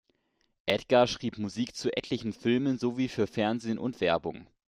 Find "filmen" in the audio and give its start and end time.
2.33-2.79